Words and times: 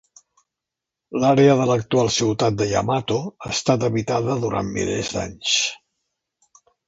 L'àrea 1.23 1.57
de 1.59 1.67
l'actual 1.71 2.09
ciutat 2.15 2.57
de 2.61 2.67
Yamato 2.71 3.19
ha 3.45 3.51
estat 3.57 3.85
habitada 3.89 4.39
durant 4.45 4.73
milers 4.79 5.13
d'anys. 5.19 5.55